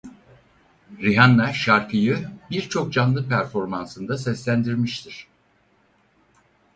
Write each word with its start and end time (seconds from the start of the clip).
Rihanna 0.99 1.53
şarkıyı 1.53 2.29
birçok 2.49 2.93
canlı 2.93 3.29
performansında 3.29 4.17
seslendirmiştir. 4.17 5.27